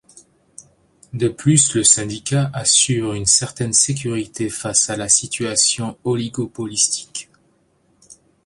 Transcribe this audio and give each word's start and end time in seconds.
De 1.13 1.27
plus 1.27 1.75
le 1.75 1.83
Syndicat 1.83 2.49
assure 2.55 3.13
une 3.13 3.27
certaine 3.27 3.71
sécurité 3.73 4.49
face 4.49 4.89
à 4.89 4.97
la 4.97 5.07
situation 5.07 5.95
oligopolistique. 6.03 7.29